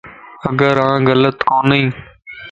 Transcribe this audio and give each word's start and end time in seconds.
اگر 0.49 0.75
آن 0.91 0.99
غلط 1.09 1.37
ڪونئين 1.49 1.87